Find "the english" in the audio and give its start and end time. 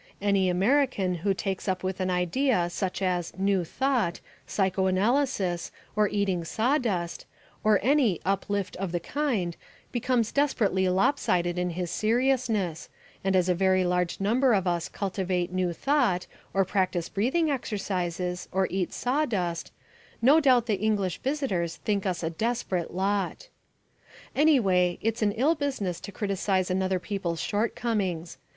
20.65-21.19